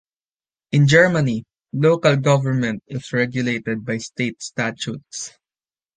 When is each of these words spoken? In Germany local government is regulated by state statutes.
In 0.71 0.87
Germany 0.87 1.43
local 1.73 2.15
government 2.17 2.81
is 2.87 3.13
regulated 3.13 3.85
by 3.85 3.99
state 3.99 4.41
statutes. 4.41 5.37